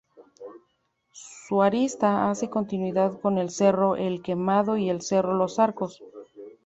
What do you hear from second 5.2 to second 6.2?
Los Arcos.